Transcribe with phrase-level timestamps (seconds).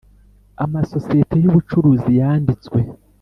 [0.63, 2.79] Amasosiyete y’ ubucuruzi yanditswe